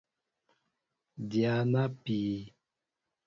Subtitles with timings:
[1.29, 2.39] Dya na pii.